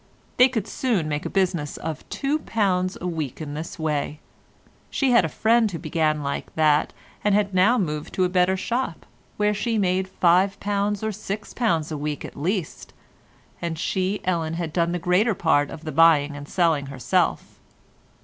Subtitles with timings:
[0.37, 4.19] They could soon make a business of £2 a week in this way;
[4.89, 6.91] she had a friend who began like that
[7.23, 9.05] and had now moved to a better shop,
[9.37, 14.97] where she made £5 or £6 a week at least—and she, Ellen, had done the
[14.97, 17.59] greater part of the buying and selling herself.